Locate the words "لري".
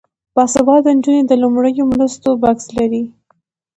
2.77-3.03